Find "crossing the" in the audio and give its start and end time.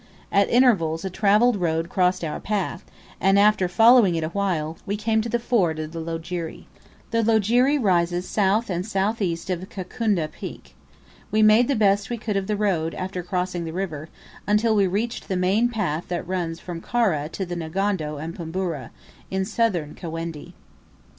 13.21-13.73